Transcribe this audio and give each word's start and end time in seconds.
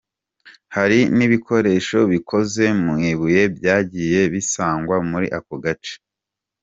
Hari 0.75 0.99
n’ibikoresho 1.15 1.99
bikoze 2.11 2.63
mu 2.83 2.93
ibuye 3.11 3.43
byagiye 3.55 4.19
bisangwa 4.33 4.95
muri 5.09 5.27
ako 5.37 5.55
gace. 5.65 5.95